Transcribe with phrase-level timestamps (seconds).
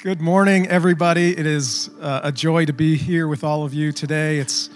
[0.00, 1.36] Good morning, everybody.
[1.36, 4.38] It is uh, a joy to be here with all of you today.
[4.38, 4.70] It's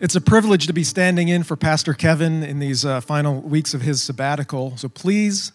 [0.00, 3.74] it's a privilege to be standing in for Pastor Kevin in these uh, final weeks
[3.74, 4.74] of his sabbatical.
[4.78, 5.52] So please,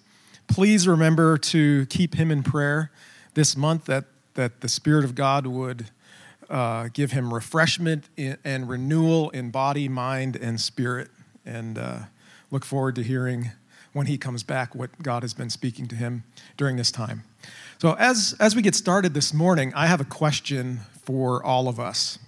[0.48, 2.92] please remember to keep him in prayer
[3.34, 3.86] this month.
[3.86, 5.90] That that the Spirit of God would
[6.48, 11.10] uh, give him refreshment and renewal in body, mind, and spirit.
[11.44, 12.00] And uh,
[12.52, 13.50] look forward to hearing
[13.94, 16.24] when he comes back what God has been speaking to him
[16.56, 17.24] during this time.
[17.80, 21.80] So, as, as we get started this morning, I have a question for all of
[21.80, 22.20] us.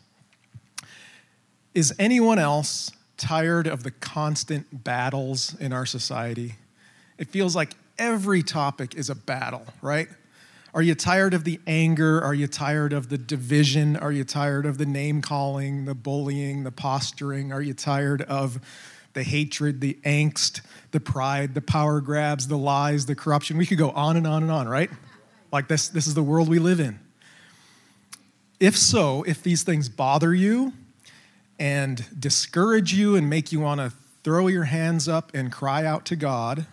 [1.74, 6.56] Is anyone else tired of the constant battles in our society?
[7.18, 10.08] It feels like every topic is a battle, right?
[10.74, 12.20] Are you tired of the anger?
[12.24, 13.96] Are you tired of the division?
[13.96, 17.54] Are you tired of the name calling, the bullying, the posturing?
[17.54, 18.60] Are you tired of
[19.14, 23.58] the hatred, the angst, the pride, the power grabs, the lies, the corruption?
[23.58, 24.90] We could go on and on and on, right?
[25.52, 27.00] Like this, this is the world we live in.
[28.60, 30.74] If so, if these things bother you
[31.60, 33.92] and discourage you and make you want to
[34.24, 36.66] throw your hands up and cry out to God,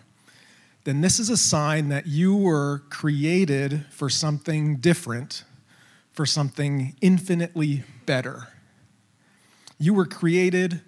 [0.83, 5.43] then this is a sign that you were created for something different,
[6.11, 8.47] for something infinitely better.
[9.77, 10.81] You were created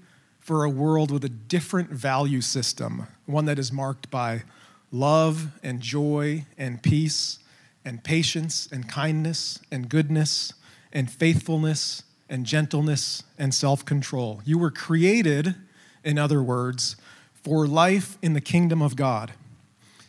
[0.44, 4.44] for a world with a different value system, one that is marked by
[4.92, 7.40] love and joy and peace
[7.86, 10.54] and patience and kindness and goodness
[10.92, 14.42] and faithfulness and gentleness and self control.
[14.44, 15.56] You were created,
[16.04, 16.98] in other words,
[17.34, 19.32] for life in the kingdom of God.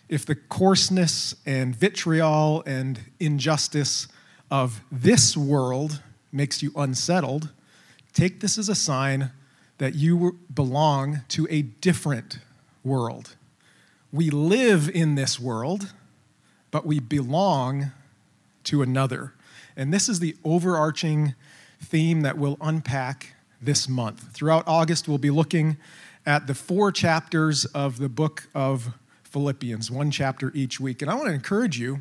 [0.09, 4.09] If the coarseness and vitriol and injustice
[4.51, 7.51] of this world makes you unsettled,
[8.13, 9.31] take this as a sign
[9.79, 12.39] that you belong to a different
[12.83, 13.37] world.
[14.13, 15.93] We live in this world
[16.75, 17.93] but we belong
[18.65, 19.33] to another.
[19.77, 21.37] And this is the overarching
[21.81, 24.33] theme that we'll unpack this month.
[24.33, 25.77] Throughout August, we'll be looking
[26.27, 31.01] at the four chapters of the book of Philippians, one chapter each week.
[31.01, 32.01] And I want to encourage you,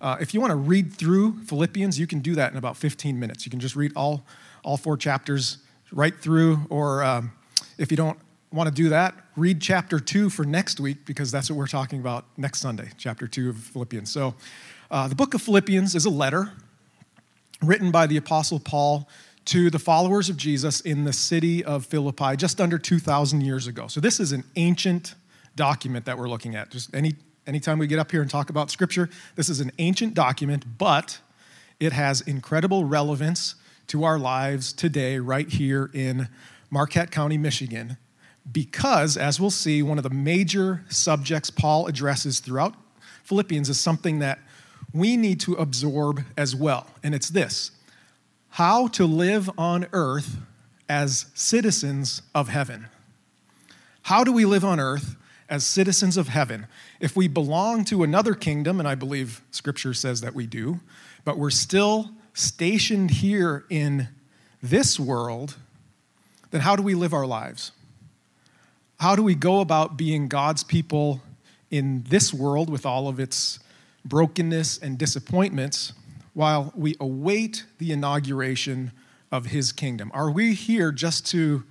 [0.00, 3.20] uh, if you want to read through Philippians, you can do that in about 15
[3.20, 3.44] minutes.
[3.44, 4.24] You can just read all,
[4.64, 5.58] all four chapters
[5.94, 7.32] right through, or um,
[7.78, 8.18] if you don't
[8.52, 12.00] want to do that, read chapter 2 for next week because that's what we're talking
[12.00, 14.10] about next Sunday, chapter 2 of Philippians.
[14.10, 14.34] So,
[14.90, 16.52] uh, the book of Philippians is a letter
[17.62, 19.08] written by the Apostle Paul
[19.46, 23.86] to the followers of Jesus in the city of Philippi just under 2,000 years ago.
[23.86, 25.14] So, this is an ancient
[25.56, 26.70] document that we're looking at.
[26.70, 27.14] Just any
[27.46, 31.20] anytime we get up here and talk about scripture, this is an ancient document, but
[31.78, 33.54] it has incredible relevance
[33.88, 36.28] to our lives today, right here in
[36.70, 37.96] Marquette County, Michigan
[38.50, 42.74] because, as we'll see, one of the major subjects Paul addresses throughout
[43.22, 44.38] Philippians is something that
[44.92, 46.86] we need to absorb as well.
[47.02, 47.70] And it's this
[48.50, 50.36] how to live on earth
[50.88, 52.86] as citizens of heaven.
[54.02, 55.16] How do we live on earth
[55.48, 56.66] as citizens of heaven?
[57.00, 60.80] If we belong to another kingdom, and I believe scripture says that we do,
[61.24, 64.08] but we're still stationed here in
[64.62, 65.56] this world,
[66.50, 67.72] then how do we live our lives?
[68.98, 71.22] How do we go about being God's people
[71.70, 73.58] in this world with all of its
[74.04, 75.92] brokenness and disappointments
[76.32, 78.92] while we await the inauguration
[79.30, 80.10] of His kingdom?
[80.14, 81.64] Are we here just to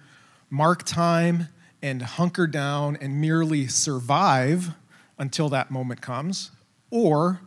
[0.50, 1.50] mark time
[1.82, 4.70] and hunker down and merely survive
[5.18, 6.52] until that moment comes?
[6.90, 7.42] Or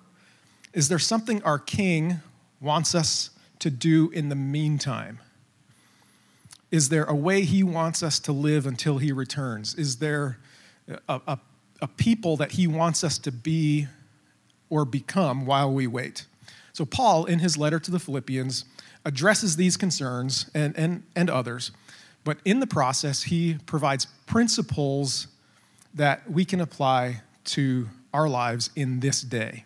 [0.72, 2.20] is there something our King
[2.60, 3.30] wants us
[3.60, 5.20] to do in the meantime?
[6.70, 9.74] Is there a way He wants us to live until He returns?
[9.74, 10.38] Is there
[11.08, 11.38] a, a,
[11.80, 13.86] a people that He wants us to be
[14.68, 16.26] or become while we wait?
[16.76, 18.66] So, Paul, in his letter to the Philippians,
[19.06, 21.70] addresses these concerns and, and, and others,
[22.22, 25.28] but in the process, he provides principles
[25.94, 29.64] that we can apply to our lives in this day.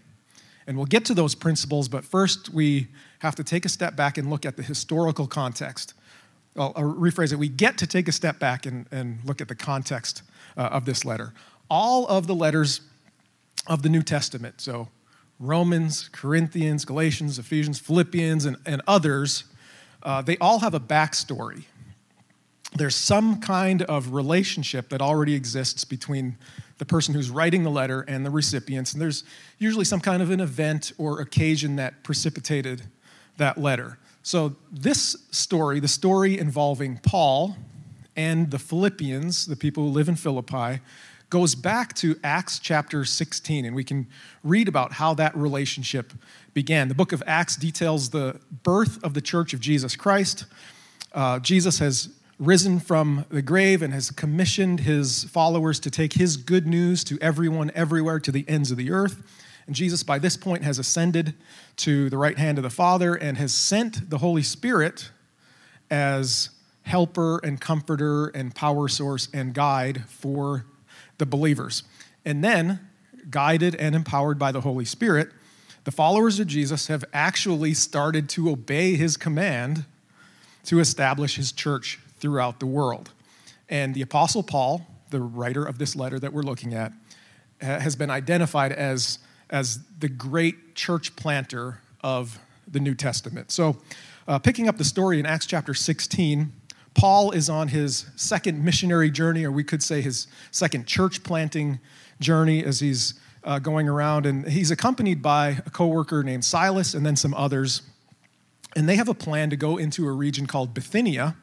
[0.70, 2.86] And we'll get to those principles, but first we
[3.18, 5.94] have to take a step back and look at the historical context.
[6.56, 7.40] I'll, I'll rephrase it.
[7.40, 10.22] We get to take a step back and, and look at the context
[10.56, 11.32] uh, of this letter.
[11.68, 12.82] All of the letters
[13.66, 14.86] of the New Testament, so
[15.40, 19.46] Romans, Corinthians, Galatians, Ephesians, Philippians, and, and others,
[20.04, 21.64] uh, they all have a backstory.
[22.76, 26.36] There's some kind of relationship that already exists between
[26.78, 29.24] the person who's writing the letter and the recipients, and there's
[29.58, 32.82] usually some kind of an event or occasion that precipitated
[33.36, 33.98] that letter.
[34.22, 37.56] So, this story, the story involving Paul
[38.16, 40.80] and the Philippians, the people who live in Philippi,
[41.30, 44.06] goes back to Acts chapter 16, and we can
[44.42, 46.12] read about how that relationship
[46.54, 46.88] began.
[46.88, 50.44] The book of Acts details the birth of the church of Jesus Christ.
[51.12, 56.38] Uh, Jesus has risen from the grave and has commissioned his followers to take his
[56.38, 59.22] good news to everyone, everywhere, to the ends of the earth.
[59.66, 61.34] And Jesus, by this point, has ascended
[61.76, 65.10] to the right hand of the Father and has sent the Holy Spirit
[65.90, 66.48] as
[66.82, 70.64] helper and comforter and power source and guide for
[71.18, 71.82] the believers.
[72.24, 72.80] And then,
[73.28, 75.30] guided and empowered by the Holy Spirit,
[75.84, 79.84] the followers of Jesus have actually started to obey his command
[80.64, 83.10] to establish his church throughout the world.
[83.68, 86.92] And the Apostle Paul, the writer of this letter that we're looking at,
[87.60, 89.18] has been identified as,
[89.50, 93.50] as the great church planter of the New Testament.
[93.50, 93.76] So,
[94.28, 96.52] uh, picking up the story in Acts chapter 16,
[96.94, 101.80] Paul is on his second missionary journey, or we could say his second church planting
[102.20, 103.14] journey as he's
[103.44, 104.26] uh, going around.
[104.26, 107.82] And he's accompanied by a coworker named Silas and then some others.
[108.76, 111.36] And they have a plan to go into a region called Bithynia.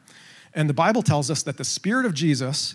[0.58, 2.74] And the Bible tells us that the Spirit of Jesus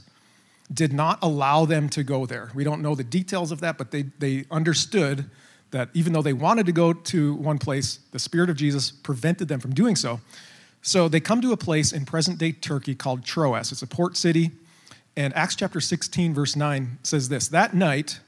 [0.74, 2.50] did not allow them to go there.
[2.56, 5.30] We don't know the details of that, but they, they understood
[5.72, 9.50] that even though they wanted to go to one place, the Spirit of Jesus prevented
[9.50, 10.22] them from doing so.
[10.82, 13.74] So they come to a place in present day Turkey called Troas.
[13.74, 14.52] It's a port city.
[15.18, 18.22] And Acts chapter 16, verse 9 says this That night,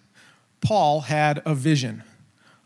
[0.59, 2.03] Paul had a vision.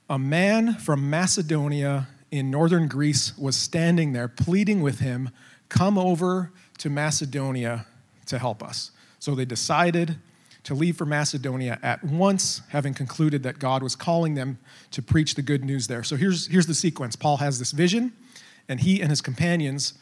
[0.10, 5.30] A man from Macedonia in northern Greece was standing there pleading with him,
[5.70, 7.86] Come over to Macedonia
[8.26, 8.92] to help us.
[9.20, 10.18] So they decided
[10.64, 14.60] to leave for Macedonia at once, having concluded that God was calling them
[14.92, 16.04] to preach the good news there.
[16.04, 18.14] So here's, here's the sequence Paul has this vision
[18.68, 19.94] and he and his companions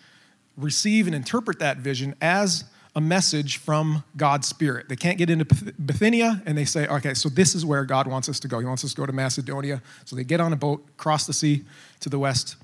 [0.57, 2.65] receive and interpret that vision as
[2.95, 4.89] a message from God's Spirit.
[4.89, 8.27] They can't get into Bithynia and they say, okay, so this is where God wants
[8.27, 8.59] us to go.
[8.59, 9.81] He wants us to go to Macedonia.
[10.05, 11.63] So they get on a boat, cross the sea
[11.99, 12.55] to the west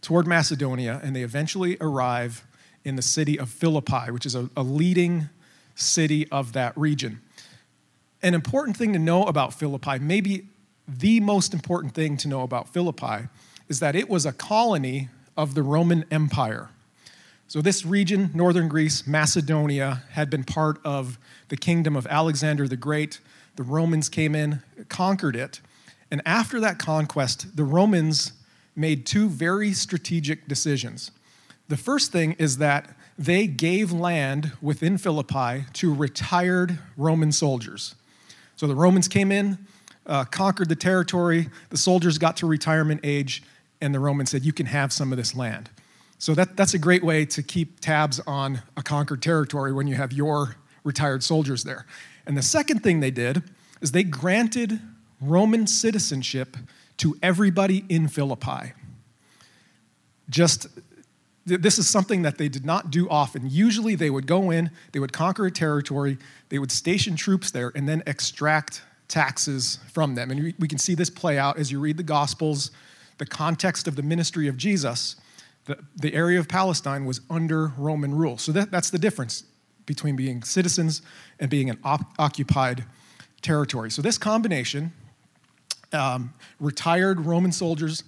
[0.00, 2.44] toward Macedonia, and they eventually arrive
[2.84, 5.28] in the city of Philippi, which is a, a leading
[5.74, 7.20] city of that region.
[8.22, 10.46] An important thing to know about Philippi, maybe
[10.86, 13.28] the most important thing to know about Philippi,
[13.68, 16.70] is that it was a colony of the Roman Empire.
[17.48, 21.18] So, this region, northern Greece, Macedonia, had been part of
[21.48, 23.20] the kingdom of Alexander the Great.
[23.56, 25.60] The Romans came in, conquered it.
[26.10, 28.32] And after that conquest, the Romans
[28.74, 31.10] made two very strategic decisions.
[31.72, 37.94] The first thing is that they gave land within Philippi to retired Roman soldiers.
[38.56, 39.56] So the Romans came in,
[40.04, 43.42] uh, conquered the territory, the soldiers got to retirement age,
[43.80, 45.70] and the Romans said, You can have some of this land.
[46.18, 49.94] So that, that's a great way to keep tabs on a conquered territory when you
[49.94, 51.86] have your retired soldiers there.
[52.26, 53.44] And the second thing they did
[53.80, 54.78] is they granted
[55.22, 56.54] Roman citizenship
[56.98, 58.74] to everybody in Philippi.
[60.28, 60.66] Just
[61.44, 63.48] this is something that they did not do often.
[63.50, 66.18] Usually they would go in, they would conquer a territory,
[66.50, 70.30] they would station troops there, and then extract taxes from them.
[70.30, 72.70] And we can see this play out as you read the Gospels
[73.18, 75.14] the context of the ministry of Jesus,
[75.66, 78.36] the, the area of Palestine was under Roman rule.
[78.36, 79.44] So that, that's the difference
[79.86, 81.02] between being citizens
[81.38, 82.84] and being an op- occupied
[83.40, 83.92] territory.
[83.92, 84.92] So this combination,
[85.92, 88.02] um, retired Roman soldiers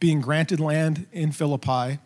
[0.00, 1.98] being granted land in Philippi,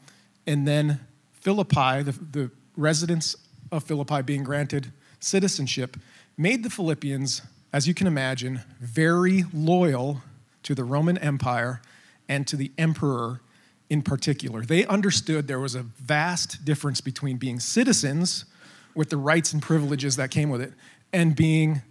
[0.48, 0.98] and then
[1.34, 3.36] Philippi, the, the residents
[3.70, 4.90] of Philippi being granted
[5.20, 5.98] citizenship,
[6.38, 10.22] made the Philippians, as you can imagine, very loyal
[10.62, 11.82] to the Roman Empire
[12.30, 13.42] and to the emperor
[13.90, 14.62] in particular.
[14.62, 18.46] They understood there was a vast difference between being citizens
[18.94, 20.72] with the rights and privileges that came with it
[21.12, 21.82] and being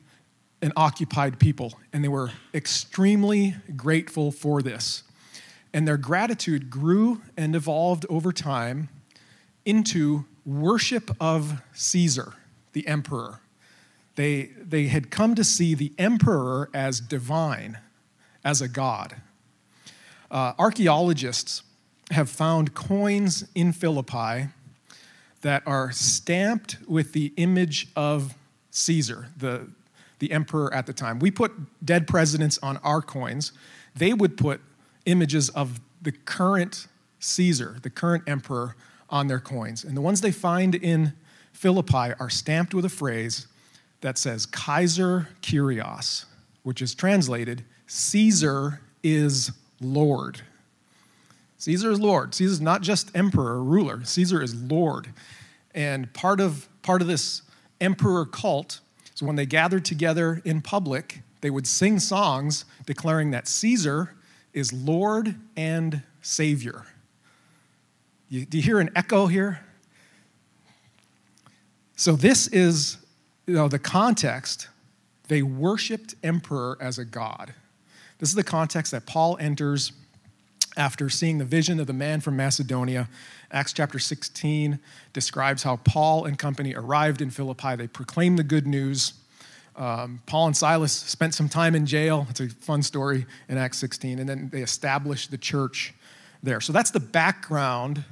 [0.63, 1.73] an occupied people.
[1.93, 5.03] And they were extremely grateful for this.
[5.73, 8.89] And their gratitude grew and evolved over time
[9.65, 12.33] into worship of Caesar,
[12.73, 13.41] the emperor.
[14.15, 17.79] They, they had come to see the emperor as divine,
[18.43, 19.17] as a god.
[20.31, 21.63] Uh, archaeologists
[22.11, 24.47] have found coins in Philippi
[25.41, 28.35] that are stamped with the image of
[28.71, 29.67] Caesar, the,
[30.19, 31.19] the emperor at the time.
[31.19, 31.51] We put
[31.85, 33.51] dead presidents on our coins,
[33.95, 34.61] they would put
[35.07, 36.87] images of the current
[37.19, 38.75] Caesar, the current emperor,
[39.09, 39.83] on their coins.
[39.83, 41.13] And the ones they find in
[41.53, 43.47] Philippi are stamped with a phrase
[44.01, 46.25] that says Kaiser Kyrios,
[46.63, 50.41] which is translated Caesar is Lord.
[51.57, 52.35] Caesar is Lord.
[52.35, 55.13] Caesar is not just emperor or ruler, Caesar is Lord.
[55.73, 57.43] And part of, part of this
[57.79, 58.81] emperor cult
[59.15, 64.15] is when they gathered together in public, they would sing songs declaring that Caesar
[64.53, 66.85] is Lord and Savior.
[68.29, 69.61] You, do you hear an echo here?
[71.95, 72.97] So this is
[73.45, 74.67] you know, the context.
[75.27, 77.53] They worshiped emperor as a god.
[78.19, 79.91] This is the context that Paul enters
[80.75, 83.09] after seeing the vision of the man from Macedonia.
[83.51, 84.79] Acts chapter 16
[85.13, 87.75] describes how Paul and company arrived in Philippi.
[87.75, 89.13] They proclaimed the good news.
[89.77, 92.25] Um, Paul and Silas spent some time in jail.
[92.29, 94.19] It's a fun story in Acts 16.
[94.19, 95.93] And then they established the church
[96.41, 96.59] there.
[96.59, 98.03] So that's the background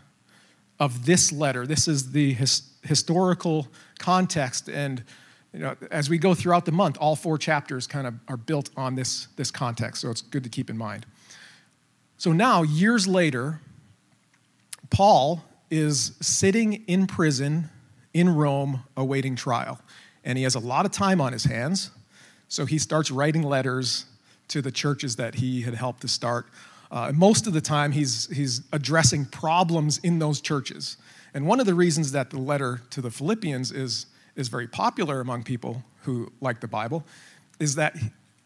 [0.80, 1.66] of this letter.
[1.66, 3.68] This is the his, historical
[3.98, 4.70] context.
[4.70, 5.04] And
[5.54, 8.70] you know, as we go throughout the month, all four chapters kind of are built
[8.78, 10.02] on this, this context.
[10.02, 11.06] So it's good to keep in mind.
[12.18, 13.60] So now, years later,
[14.90, 17.70] Paul is sitting in prison
[18.14, 19.80] in Rome awaiting trial.
[20.26, 21.92] And he has a lot of time on his hands.
[22.50, 24.06] So he starts writing letters
[24.50, 26.48] to the churches that he had helped to start.
[26.92, 30.98] Uh, most of the time, he's, he's addressing problems in those churches.
[31.34, 35.20] And one of the reasons that the letter to the Philippians is, is very popular
[35.20, 37.04] among people who like the Bible
[37.60, 37.96] is that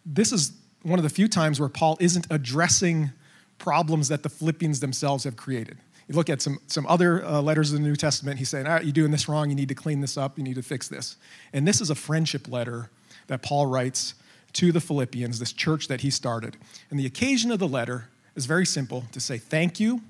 [0.06, 3.12] this is one of the few times where Paul isn't addressing
[3.58, 5.78] problems that the Philippians themselves have created.
[6.10, 8.74] You look at some, some other uh, letters of the New Testament, he's saying, All
[8.74, 10.88] right, you're doing this wrong, you need to clean this up, you need to fix
[10.88, 11.16] this.
[11.54, 12.90] And this is a friendship letter
[13.28, 14.16] that Paul writes
[14.54, 16.58] to the Philippians, this church that he started.
[16.90, 20.02] And the occasion of the letter is very simple to say thank you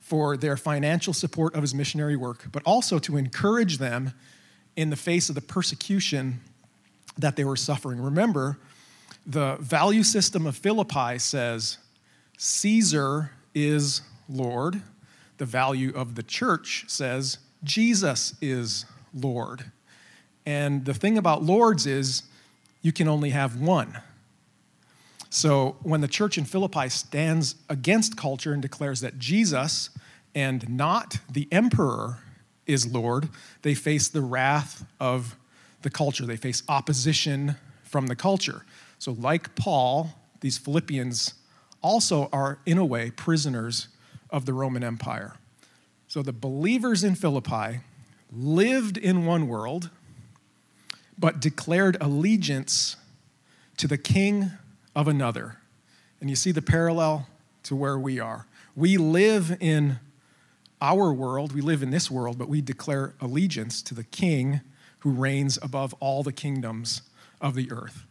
[0.00, 4.12] for their financial support of his missionary work, but also to encourage them
[4.74, 6.40] in the face of the persecution
[7.16, 8.00] that they were suffering.
[8.00, 8.58] Remember,
[9.26, 11.78] the value system of Philippi says
[12.38, 14.82] Caesar is Lord.
[15.38, 19.64] The value of the church says Jesus is Lord.
[20.44, 22.22] And the thing about lords is
[22.82, 24.00] you can only have one.
[25.30, 29.90] So when the church in Philippi stands against culture and declares that Jesus
[30.34, 32.18] and not the emperor
[32.66, 33.28] is Lord,
[33.62, 35.36] they face the wrath of
[35.82, 36.26] the culture.
[36.26, 38.64] They face opposition from the culture.
[38.98, 41.34] So, like Paul, these Philippians
[41.82, 43.88] also are, in a way, prisoners
[44.30, 45.36] of the Roman Empire.
[46.06, 47.80] So the believers in Philippi
[48.32, 49.90] lived in one world,
[51.18, 52.96] but declared allegiance
[53.76, 54.50] to the king
[54.94, 55.58] of another.
[56.20, 57.28] And you see the parallel
[57.64, 58.46] to where we are.
[58.74, 59.98] We live in
[60.80, 64.60] our world, we live in this world, but we declare allegiance to the king
[65.00, 67.02] who reigns above all the kingdoms
[67.40, 68.04] of the earth.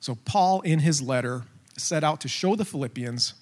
[0.00, 1.44] So, Paul, in his letter,
[1.76, 3.34] set out to show the Philippians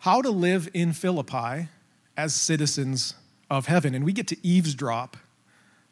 [0.00, 1.68] how to live in Philippi
[2.16, 3.14] as citizens
[3.50, 3.94] of heaven.
[3.94, 5.16] And we get to eavesdrop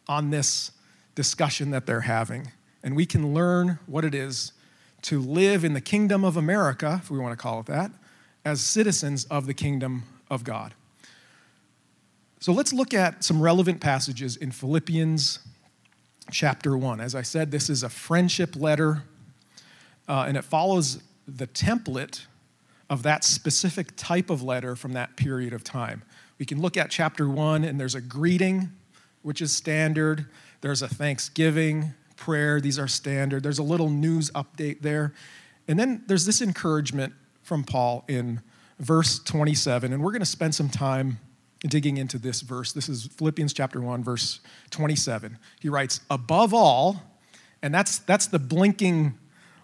[0.08, 0.72] on this
[1.14, 2.52] discussion that they're having.
[2.82, 4.52] And we can learn what it is
[5.02, 7.90] to live in the kingdom of America, if we want to call it that,
[8.44, 10.74] as citizens of the kingdom of God.
[12.40, 15.40] So let's look at some relevant passages in Philippians
[16.30, 17.00] chapter 1.
[17.00, 19.02] As I said, this is a friendship letter,
[20.08, 22.26] uh, and it follows the template
[22.90, 26.02] of that specific type of letter from that period of time.
[26.38, 28.70] We can look at chapter one, and there's a greeting,
[29.22, 30.26] which is standard.
[30.60, 33.42] There's a thanksgiving, prayer, these are standard.
[33.42, 35.14] There's a little news update there.
[35.66, 38.40] And then there's this encouragement from Paul in
[38.78, 41.18] verse 27, and we're going to spend some time
[41.60, 42.72] digging into this verse.
[42.72, 44.40] This is Philippians chapter 1, verse
[44.70, 45.38] 27.
[45.60, 47.02] He writes, Above all,
[47.62, 49.18] and that's, that's the blinking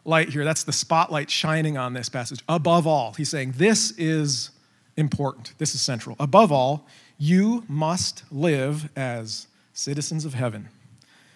[0.05, 0.45] light here.
[0.45, 2.43] That's the spotlight shining on this passage.
[2.49, 4.51] Above all, he's saying this is
[4.97, 5.55] important.
[5.59, 6.17] This is central.
[6.21, 6.87] Above all,
[7.19, 10.69] you must live as citizens of heaven,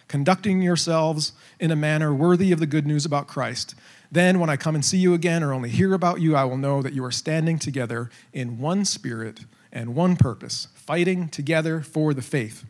[0.06, 3.74] conducting yourselves in a manner worthy of the good news about Christ.
[4.10, 6.56] Then, when I come and see you again or only hear about you, I will
[6.56, 12.14] know that you are standing together in one spirit and one purpose, fighting together for
[12.14, 12.64] the faith,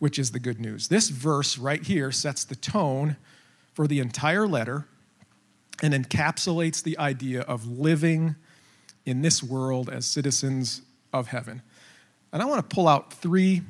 [0.00, 0.88] which is the good news.
[0.88, 3.16] This verse right here sets the tone
[3.72, 4.86] for the entire letter
[5.82, 8.36] and encapsulates the idea of living
[9.04, 11.62] in this world as citizens of heaven.
[12.32, 13.62] And I want to pull out three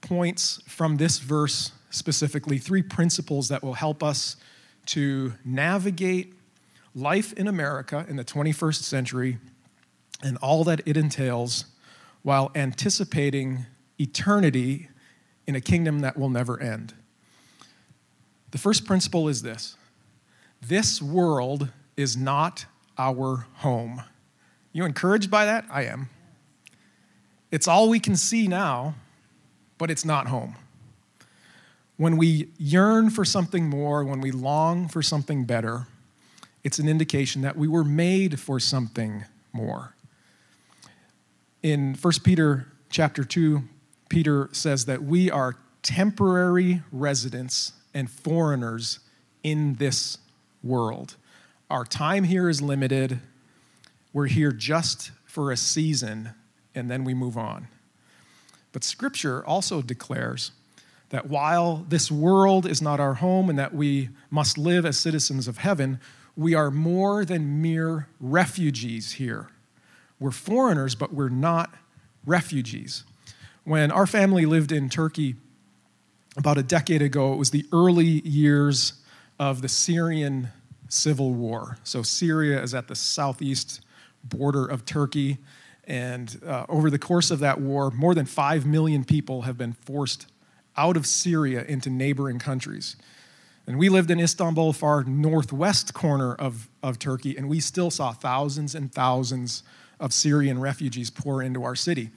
[0.00, 4.36] points from this verse specifically, three principles that will help us
[4.86, 6.34] to navigate
[6.94, 9.38] life in America in the 21st century
[10.22, 11.66] and all that it entails
[12.22, 13.66] while anticipating
[13.98, 14.88] eternity
[15.46, 16.94] in a kingdom that will never end.
[18.50, 19.76] The first principle is this
[20.60, 22.66] this world is not
[22.98, 24.02] our home.
[24.72, 25.64] You encouraged by that?
[25.70, 26.08] I am.
[27.50, 28.94] It's all we can see now,
[29.78, 30.56] but it's not home.
[31.96, 35.86] When we yearn for something more, when we long for something better,
[36.62, 39.94] it's an indication that we were made for something more.
[41.62, 43.62] In 1 Peter chapter 2,
[44.08, 49.00] Peter says that we are temporary residents and foreigners
[49.42, 50.18] in this
[50.62, 51.16] world.
[51.68, 53.20] Our time here is limited.
[54.12, 56.30] We're here just for a season,
[56.74, 57.68] and then we move on.
[58.72, 60.52] But Scripture also declares
[61.10, 65.48] that while this world is not our home and that we must live as citizens
[65.48, 66.00] of heaven,
[66.36, 69.48] we are more than mere refugees here.
[70.18, 71.74] We're foreigners, but we're not
[72.24, 73.04] refugees.
[73.64, 75.36] When our family lived in Turkey
[76.36, 78.94] about a decade ago, it was the early years
[79.40, 80.50] of the Syrian
[80.90, 81.78] civil war.
[81.82, 83.80] So, Syria is at the southeast
[84.22, 85.38] border of Turkey.
[85.84, 89.72] And uh, over the course of that war, more than 5 million people have been
[89.72, 90.26] forced
[90.76, 92.96] out of Syria into neighboring countries.
[93.66, 98.12] And we lived in Istanbul, far northwest corner of, of Turkey, and we still saw
[98.12, 99.62] thousands and thousands
[99.98, 102.10] of Syrian refugees pour into our city.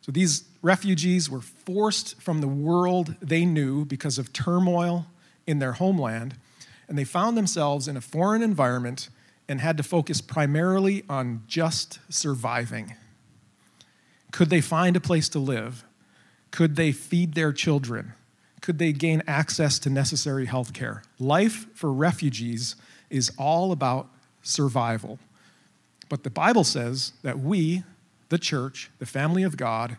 [0.00, 5.06] So these refugees were forced from the world they knew because of turmoil
[5.46, 6.36] in their homeland,
[6.88, 9.08] and they found themselves in a foreign environment
[9.48, 12.94] and had to focus primarily on just surviving.
[14.32, 15.84] Could they find a place to live?
[16.50, 18.14] Could they feed their children?
[18.60, 21.02] Could they gain access to necessary health care?
[21.18, 22.76] Life for refugees
[23.10, 24.08] is all about
[24.42, 25.18] survival.
[26.08, 27.82] But the Bible says that we,
[28.28, 29.96] the church, the family of God,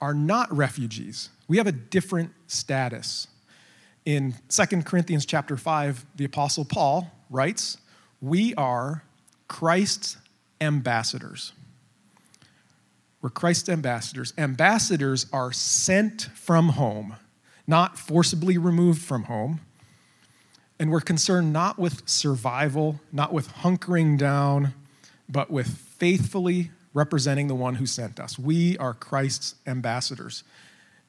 [0.00, 1.30] are not refugees.
[1.46, 3.28] We have a different status.
[4.04, 7.78] In 2 Corinthians chapter 5, the apostle Paul writes,
[8.20, 9.04] "We are
[9.48, 10.16] Christ's
[10.60, 11.52] ambassadors."
[13.20, 14.32] We're Christ's ambassadors.
[14.36, 17.14] Ambassadors are sent from home,
[17.68, 19.60] not forcibly removed from home.
[20.80, 24.74] And we're concerned not with survival, not with hunkering down,
[25.28, 28.36] but with faithfully representing the one who sent us.
[28.36, 30.42] We are Christ's ambassadors.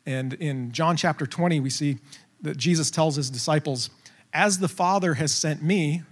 [0.06, 1.98] And in John chapter 20, we see
[2.44, 3.90] that Jesus tells his disciples,
[4.34, 6.04] As the Father has sent me,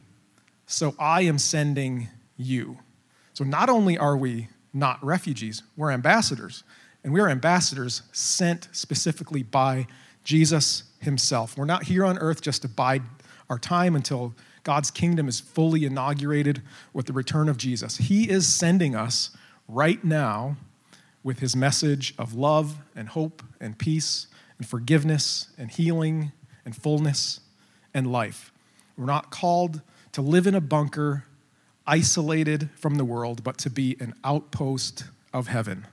[0.66, 2.80] so I am sending you.
[3.34, 5.64] So not only are we not refugees.
[5.76, 6.64] We're ambassadors.
[7.04, 9.88] And we are ambassadors sent specifically by
[10.24, 11.58] Jesus himself.
[11.58, 13.02] We're not here on earth just to bide
[13.50, 16.62] our time until God's kingdom is fully inaugurated
[16.94, 17.98] with the return of Jesus.
[17.98, 19.32] He is sending us
[19.68, 20.58] right now
[21.24, 24.28] with his message of love and hope and peace
[24.62, 26.32] and forgiveness and healing
[26.66, 27.40] and fullness
[27.96, 28.54] and life.
[28.96, 31.26] We're not called to live in a bunker
[31.88, 35.88] isolated from the world, but to be an outpost of heaven.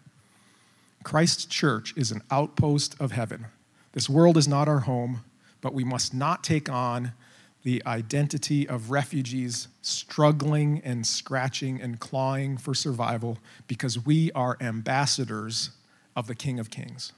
[1.02, 3.46] Christ's church is an outpost of heaven.
[3.92, 5.24] This world is not our home,
[5.62, 7.12] but we must not take on
[7.62, 15.70] the identity of refugees struggling and scratching and clawing for survival because we are ambassadors
[16.14, 17.14] of the King of Kings.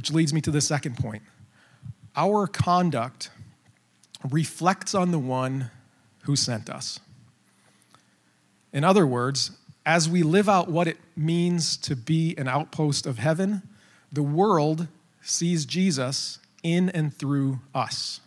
[0.00, 1.22] Which leads me to the second point.
[2.16, 3.28] Our conduct
[4.30, 5.70] reflects on the one
[6.22, 6.98] who sent us.
[8.72, 9.50] In other words,
[9.84, 13.60] as we live out what it means to be an outpost of heaven,
[14.10, 14.88] the world
[15.20, 18.20] sees Jesus in and through us.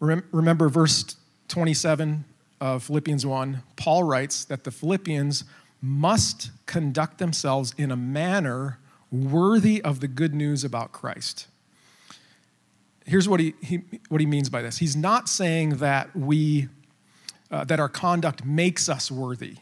[0.00, 1.14] Remember verse
[1.46, 2.24] 27
[2.60, 5.44] of Philippians 1, Paul writes that the Philippians
[5.80, 8.80] must conduct themselves in a manner
[9.12, 11.46] worthy of the good news about Christ.
[13.04, 14.78] Here's what he, he, what he means by this.
[14.78, 16.68] He's not saying that we
[17.52, 19.56] uh, that our conduct makes us worthy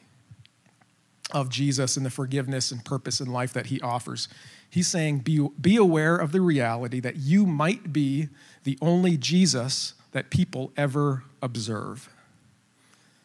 [1.32, 4.28] of Jesus and the forgiveness and purpose in life that he offers.
[4.68, 8.28] He's saying, be, be aware of the reality that you might be
[8.62, 12.08] the only Jesus that people ever observe.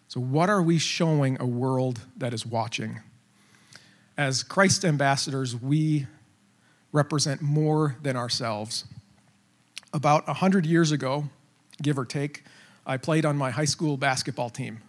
[0.07, 3.01] So, what are we showing a world that is watching?
[4.17, 6.07] As Christ ambassadors, we
[6.95, 8.85] represent more than ourselves.
[9.93, 11.25] About 100 years ago,
[11.81, 12.43] give or take,
[12.85, 14.81] I played on my high school basketball team.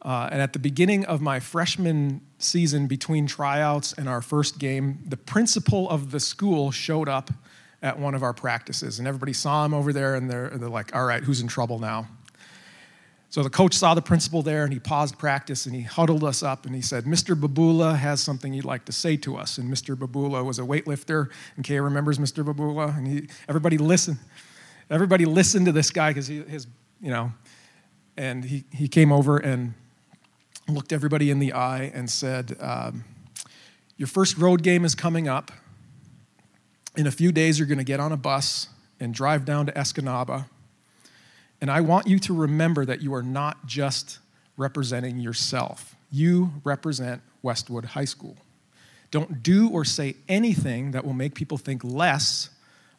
[0.00, 4.98] Uh, and at the beginning of my freshman season, between tryouts and our first game,
[5.06, 7.30] the principal of the school showed up
[7.82, 8.98] at one of our practices.
[8.98, 11.78] And everybody saw him over there, and they're, they're like, all right, who's in trouble
[11.78, 12.08] now?
[13.32, 16.42] So the coach saw the principal there, and he paused practice, and he huddled us
[16.42, 17.34] up, and he said, Mr.
[17.34, 19.56] Babula has something he'd like to say to us.
[19.56, 19.96] And Mr.
[19.96, 22.44] Babula was a weightlifter, and Kay remembers Mr.
[22.44, 24.18] Babula, and he, everybody listened.
[24.90, 26.66] Everybody listened to this guy because he his
[27.00, 27.32] you know,
[28.18, 29.72] and he, he came over and
[30.68, 33.02] looked everybody in the eye and said, um,
[33.96, 35.50] Your first road game is coming up.
[36.98, 38.68] In a few days, you're going to get on a bus
[39.00, 40.44] and drive down to Escanaba.
[41.62, 44.18] And I want you to remember that you are not just
[44.56, 48.36] representing yourself, you represent Westwood High School.
[49.12, 52.50] Don't do or say anything that will make people think less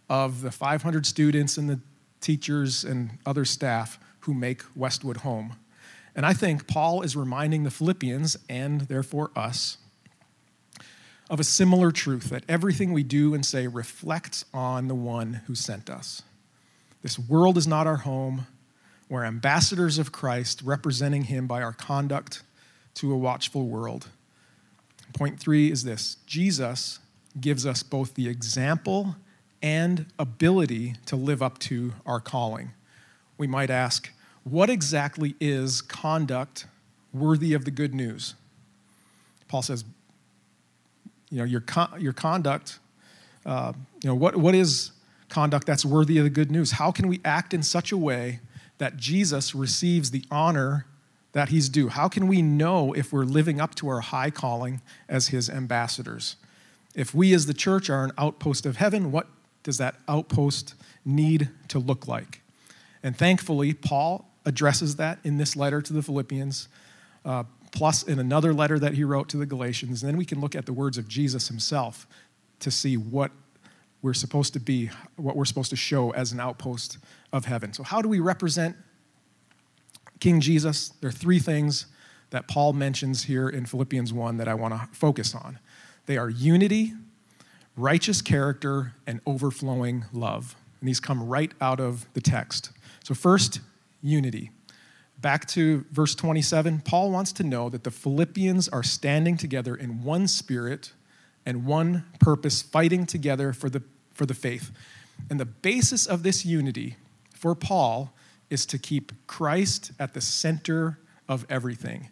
[0.09, 1.79] of the 500 students and the
[2.21, 5.57] teachers and other staff who make Westwood home.
[6.15, 9.77] And I think Paul is reminding the Philippians, and therefore us,
[11.29, 15.55] of a similar truth that everything we do and say reflects on the one who
[15.55, 16.21] sent us.
[17.01, 18.47] This world is not our home.
[19.09, 22.41] We're ambassadors of Christ, representing him by our conduct
[22.95, 24.07] to a watchful world.
[25.13, 26.99] Point three is this Jesus
[27.39, 29.15] gives us both the example
[29.61, 32.71] and ability to live up to our calling.
[33.37, 34.11] We might ask,
[34.43, 36.65] what exactly is conduct
[37.13, 38.35] worthy of the good news?
[39.47, 39.85] Paul says,
[41.29, 42.79] you know, your, con- your conduct,
[43.45, 44.91] uh, you know, what, what is
[45.29, 46.71] conduct that's worthy of the good news?
[46.71, 48.39] How can we act in such a way
[48.77, 50.85] that Jesus receives the honor
[51.33, 51.89] that he's due?
[51.89, 56.35] How can we know if we're living up to our high calling as his ambassadors?
[56.95, 59.27] If we as the church are an outpost of heaven, what
[59.63, 62.41] does that outpost need to look like?
[63.01, 66.67] And thankfully, Paul addresses that in this letter to the Philippians,
[67.25, 70.03] uh, plus in another letter that he wrote to the Galatians.
[70.03, 72.07] And then we can look at the words of Jesus himself
[72.59, 73.31] to see what
[74.01, 76.97] we're supposed to be, what we're supposed to show as an outpost
[77.33, 77.73] of heaven.
[77.73, 78.77] So, how do we represent
[80.19, 80.89] King Jesus?
[81.01, 81.87] There are three things
[82.29, 85.59] that Paul mentions here in Philippians 1 that I want to focus on
[86.05, 86.93] they are unity,
[87.75, 90.55] righteous character, and overflowing love.
[90.79, 92.71] And these come right out of the text.
[93.03, 93.59] So, first,
[94.01, 94.51] unity.
[95.19, 100.03] Back to verse 27, Paul wants to know that the Philippians are standing together in
[100.03, 100.91] one spirit
[101.45, 103.81] and one purpose, fighting together for the,
[104.13, 104.71] for the faith.
[105.29, 106.97] And the basis of this unity
[107.43, 108.13] for Paul
[108.49, 112.07] is to keep Christ at the center of everything.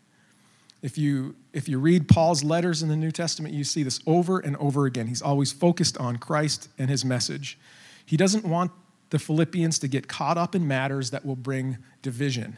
[0.81, 4.39] If you, if you read Paul's letters in the New Testament, you see this over
[4.39, 5.07] and over again.
[5.07, 7.57] He's always focused on Christ and his message.
[8.05, 8.71] He doesn't want
[9.09, 12.57] the Philippians to get caught up in matters that will bring division.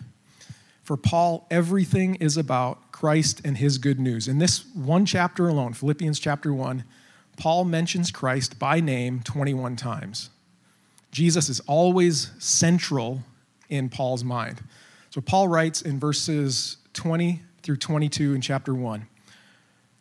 [0.81, 4.27] For Paul, everything is about Christ and his good news.
[4.27, 6.83] In this one chapter alone, Philippians chapter 1,
[7.37, 10.31] Paul mentions Christ by name 21 times.
[11.13, 13.21] Jesus is always central
[13.69, 14.61] in Paul's mind.
[15.11, 19.07] So Paul writes in verses 20 through 22 in chapter 1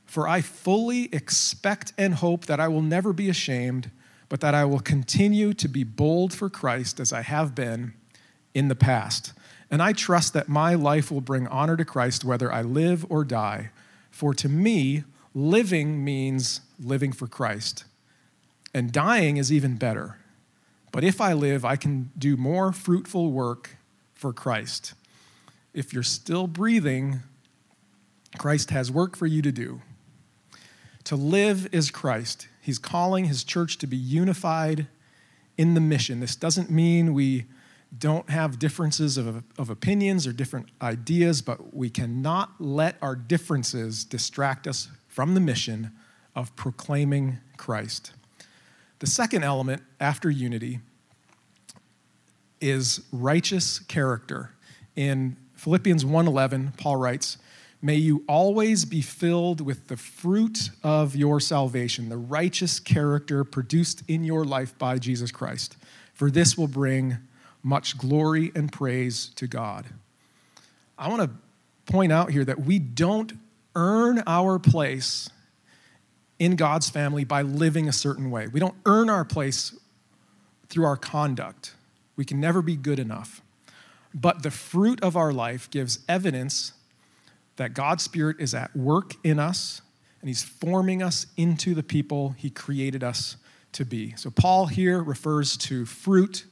[0.06, 3.90] For I fully expect and hope that I will never be ashamed
[4.30, 7.92] but that I will continue to be bold for Christ as I have been
[8.54, 9.34] in the past.
[9.70, 13.24] And I trust that my life will bring honor to Christ whether I live or
[13.24, 13.68] die.
[14.10, 17.84] For to me, living means living for Christ.
[18.72, 20.16] And dying is even better.
[20.92, 23.76] But if I live, I can do more fruitful work
[24.14, 24.92] for Christ.
[25.72, 27.20] If you're still breathing,
[28.38, 29.80] Christ has work for you to do.
[31.04, 32.46] To live is Christ.
[32.60, 34.86] He's calling his church to be unified
[35.56, 36.20] in the mission.
[36.20, 37.46] This doesn't mean we
[37.98, 44.04] don't have differences of, of opinions or different ideas, but we cannot let our differences
[44.04, 45.90] distract us from the mission
[46.34, 48.12] of proclaiming Christ.
[49.02, 50.78] The second element after unity
[52.60, 54.52] is righteous character.
[54.94, 57.36] In Philippians 1:11, Paul writes,
[57.82, 64.04] May you always be filled with the fruit of your salvation, the righteous character produced
[64.06, 65.76] in your life by Jesus Christ,
[66.14, 67.18] for this will bring
[67.60, 69.86] much glory and praise to God.
[70.96, 73.32] I want to point out here that we don't
[73.74, 75.28] earn our place
[76.42, 78.48] in God's family by living a certain way.
[78.48, 79.78] We don't earn our place
[80.68, 81.76] through our conduct.
[82.16, 83.42] We can never be good enough.
[84.12, 86.72] But the fruit of our life gives evidence
[87.56, 89.82] that God's Spirit is at work in us
[90.20, 93.36] and He's forming us into the people He created us
[93.74, 94.14] to be.
[94.16, 96.44] So, Paul here refers to fruit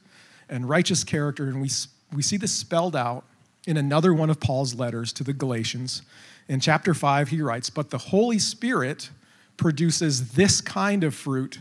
[0.47, 1.69] and righteous character, and we,
[2.13, 3.25] we see this spelled out
[3.67, 6.01] in another one of Paul's letters to the Galatians.
[6.47, 9.09] In chapter 5, he writes, But the Holy Spirit
[9.61, 11.59] produces this kind of fruit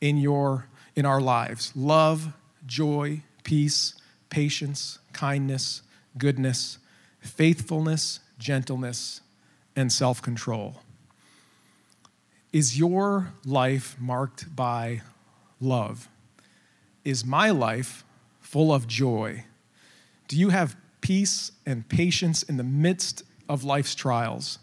[0.00, 2.32] in, your, in our lives love,
[2.66, 3.94] joy, peace,
[4.28, 5.82] patience, kindness,
[6.18, 6.78] goodness,
[7.20, 9.20] faithfulness, gentleness,
[9.76, 10.82] and self control.
[12.52, 15.02] Is your life marked by
[15.60, 16.08] love?
[17.04, 18.04] Is my life
[18.40, 19.44] full of joy?
[20.26, 24.58] Do you have peace and patience in the midst of life's trials?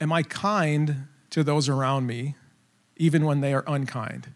[0.00, 2.34] Am I kind to those around me,
[2.96, 4.28] even when they are unkind?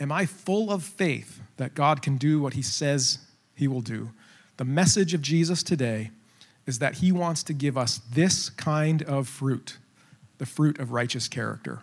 [0.00, 3.18] Am I full of faith that God can do what he says
[3.54, 4.10] he will do?
[4.56, 6.10] The message of Jesus today
[6.66, 9.78] is that he wants to give us this kind of fruit,
[10.38, 11.82] the fruit of righteous character.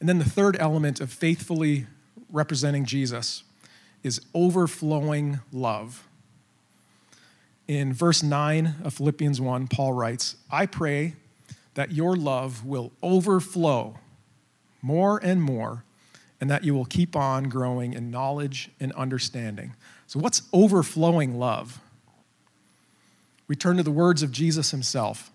[0.00, 1.86] And then the third element of faithfully
[2.30, 3.44] representing Jesus
[4.02, 6.06] is overflowing love.
[7.66, 11.14] In verse 9 of Philippians 1, Paul writes, I pray
[11.74, 13.98] that your love will overflow
[14.80, 15.84] more and more,
[16.40, 19.74] and that you will keep on growing in knowledge and understanding.
[20.06, 21.80] So, what's overflowing love?
[23.48, 25.30] We turn to the words of Jesus himself.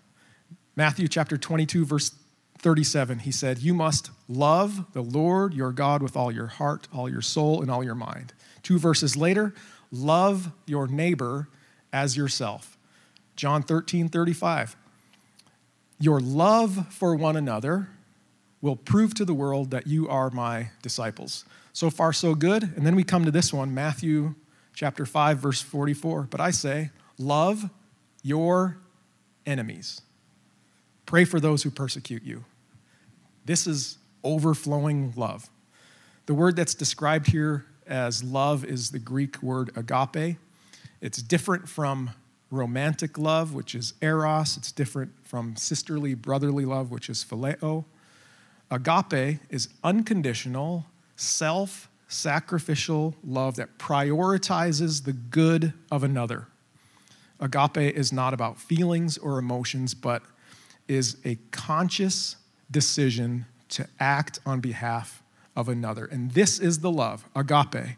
[0.76, 2.14] Matthew chapter 22, verse
[2.58, 7.08] 37, he said, You must love the Lord your God with all your heart, all
[7.08, 8.32] your soul, and all your mind.
[8.62, 9.54] Two verses later,
[9.90, 11.48] love your neighbor
[11.92, 12.78] as yourself.
[13.36, 14.76] John 13, 35.
[16.00, 17.88] Your love for one another
[18.62, 21.44] will prove to the world that you are my disciples.
[21.72, 22.62] So far, so good.
[22.62, 24.34] And then we come to this one, Matthew
[24.74, 26.28] chapter 5, verse 44.
[26.30, 27.68] But I say, love
[28.22, 28.78] your
[29.46, 30.02] enemies.
[31.06, 32.44] Pray for those who persecute you.
[33.44, 35.50] This is overflowing love.
[36.26, 40.36] The word that's described here as love is the Greek word agape.
[41.00, 42.10] It's different from
[42.50, 44.56] romantic love, which is eros.
[44.56, 47.84] It's different from sisterly, brotherly love, which is phileo.
[48.70, 50.86] Agape is unconditional,
[51.16, 56.48] self sacrificial love that prioritizes the good of another.
[57.38, 60.22] Agape is not about feelings or emotions, but
[60.88, 62.36] is a conscious
[62.70, 65.22] decision to act on behalf
[65.56, 66.04] of another.
[66.04, 67.96] And this is the love, agape,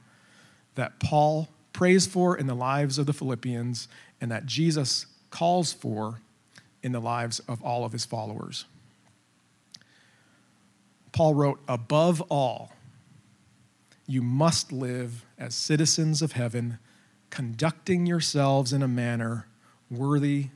[0.75, 3.89] that Paul prays for in the lives of the Philippians
[4.23, 6.21] and that Jesus calls for
[6.83, 8.67] in the lives of all of his followers.
[11.11, 12.73] Paul wrote, Above all,
[14.07, 16.79] you must live as citizens of heaven,
[17.31, 19.49] conducting yourselves in a manner
[19.91, 20.49] worthy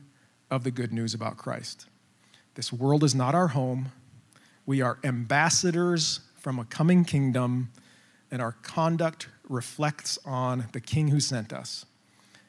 [0.49, 1.87] of the good news about Christ.
[2.55, 3.91] This world is not our home.
[4.65, 7.71] We are ambassadors from a coming kingdom,
[8.31, 11.85] and our conduct reflects on the King who sent us.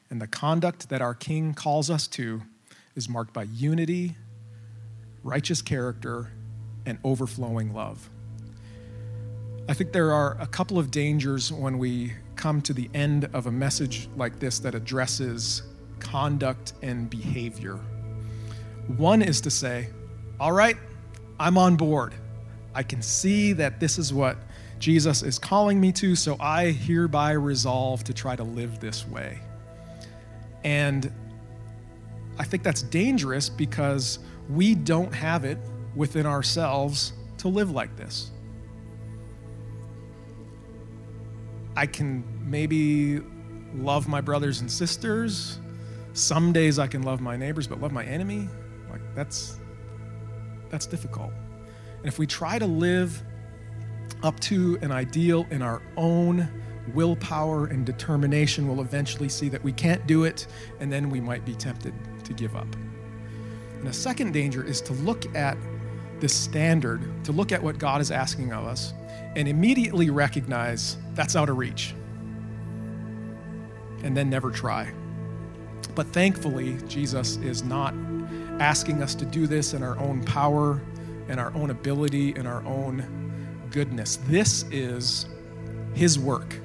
[0.09, 2.41] And the conduct that our King calls us to
[2.95, 4.15] is marked by unity,
[5.23, 6.31] righteous character,
[6.85, 8.09] and overflowing love.
[9.67, 13.45] I think there are a couple of dangers when we come to the end of
[13.45, 15.61] a message like this that addresses
[15.99, 17.79] conduct and behavior.
[18.97, 19.89] One is to say,
[20.39, 20.77] All right,
[21.39, 22.15] I'm on board.
[22.73, 24.37] I can see that this is what
[24.79, 29.39] Jesus is calling me to, so I hereby resolve to try to live this way.
[30.63, 31.11] And
[32.37, 34.19] I think that's dangerous because
[34.49, 35.57] we don't have it
[35.95, 38.31] within ourselves to live like this.
[41.75, 43.21] I can maybe
[43.73, 45.59] love my brothers and sisters.
[46.13, 48.49] Some days I can love my neighbors, but love my enemy,
[48.89, 49.59] like that's
[50.69, 51.31] that's difficult.
[51.99, 53.21] And if we try to live
[54.23, 56.49] up to an ideal in our own
[56.93, 60.47] willpower and determination, we'll eventually see that we can't do it,
[60.79, 62.67] and then we might be tempted to give up.
[63.79, 65.57] And a second danger is to look at
[66.19, 68.93] this standard, to look at what God is asking of us,
[69.35, 71.93] and immediately recognize that's out of reach,
[74.03, 74.91] and then never try.
[75.95, 77.93] But thankfully, Jesus is not
[78.59, 80.81] asking us to do this in our own power,
[81.29, 84.17] in our own ability, in our own goodness.
[84.27, 85.25] This is
[85.93, 86.55] His work.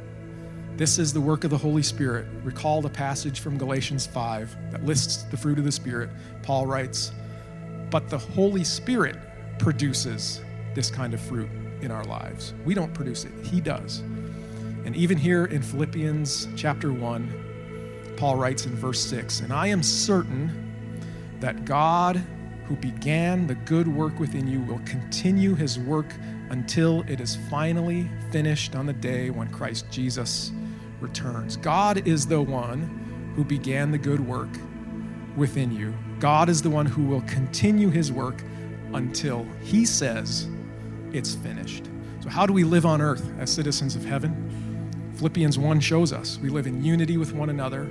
[0.76, 2.26] This is the work of the Holy Spirit.
[2.42, 6.10] Recall the passage from Galatians 5 that lists the fruit of the Spirit.
[6.42, 7.12] Paul writes,
[7.90, 9.16] But the Holy Spirit
[9.60, 10.40] produces
[10.74, 11.48] this kind of fruit
[11.80, 12.54] in our lives.
[12.64, 14.00] We don't produce it, He does.
[14.84, 19.80] And even here in Philippians chapter 1, Paul writes in verse 6 And I am
[19.80, 20.50] certain
[21.38, 22.20] that God,
[22.66, 26.12] who began the good work within you, will continue his work
[26.50, 30.50] until it is finally finished on the day when Christ Jesus
[31.04, 31.56] returns.
[31.56, 34.48] God is the one who began the good work
[35.36, 35.94] within you.
[36.18, 38.42] God is the one who will continue his work
[38.94, 40.48] until he says
[41.12, 41.84] it's finished.
[42.20, 44.32] So, how do we live on earth as citizens of heaven?
[45.16, 47.84] Philippians 1 shows us we live in unity with one another.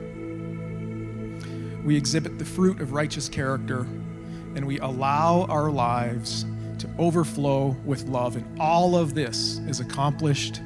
[1.86, 3.82] We exhibit the fruit of righteous character,
[4.56, 6.46] and we allow our lives
[6.80, 8.36] to overflow with love.
[8.36, 10.62] And all of this is accomplished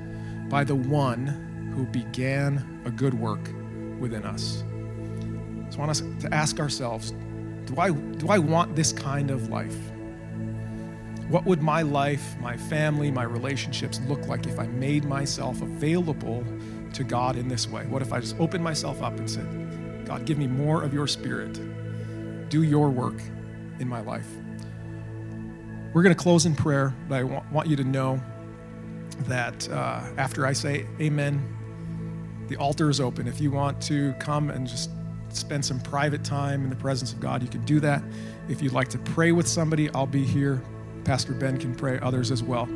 [0.50, 1.47] by the one
[1.78, 3.52] who began a good work
[4.00, 4.64] within us.
[5.70, 7.14] So I want us to ask ourselves
[7.66, 9.78] do I, do I want this kind of life?
[11.30, 16.44] What would my life, my family, my relationships look like if I made myself available
[16.94, 17.86] to God in this way?
[17.86, 21.06] What if I just opened myself up and said, God, give me more of your
[21.06, 21.60] spirit?
[22.50, 23.22] Do your work
[23.80, 24.28] in my life.
[25.94, 28.20] We're going to close in prayer, but I want you to know
[29.28, 31.57] that uh, after I say amen,
[32.48, 33.28] the altar is open.
[33.28, 34.90] If you want to come and just
[35.30, 38.02] spend some private time in the presence of God, you can do that.
[38.50, 40.62] If you'd like to pray with somebody, I'll be here.
[41.04, 42.68] Pastor Ben can pray, others as well.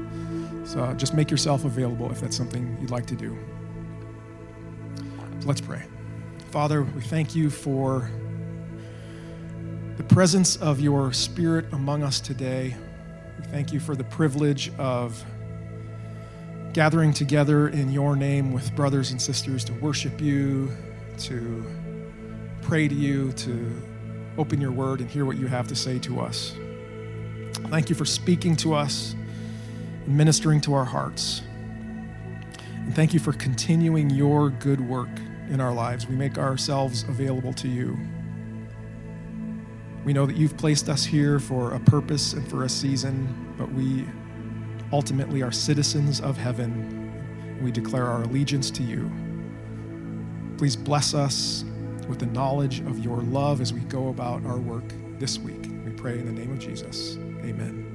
[0.66, 3.38] So uh, just make yourself available if that's something you'd like to do.
[5.40, 5.84] So let's pray.
[6.52, 8.12] Father, we thank you for
[9.98, 12.76] the presence of your Spirit among us today.
[13.40, 15.24] We thank you for the privilege of
[16.74, 20.72] gathering together in your name with brothers and sisters to worship you,
[21.20, 21.66] to
[22.62, 23.82] pray to you, to
[24.38, 26.56] open your word and hear what you have to say to us.
[27.70, 29.16] Thank you for speaking to us
[30.06, 31.42] and ministering to our hearts.
[32.76, 35.10] And thank you for continuing your good work
[35.50, 36.08] in our lives.
[36.08, 37.98] We make ourselves available to you.
[40.06, 43.72] We know that you've placed us here for a purpose and for a season, but
[43.72, 44.06] we
[44.92, 47.60] ultimately are citizens of heaven.
[47.62, 49.12] We declare our allegiance to you.
[50.58, 51.64] Please bless us
[52.08, 54.84] with the knowledge of your love as we go about our work
[55.20, 55.70] this week.
[55.86, 57.18] We pray in the name of Jesus.
[57.44, 57.91] Amen.